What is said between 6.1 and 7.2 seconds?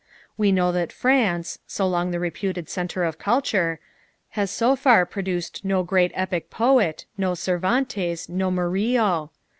epic poet,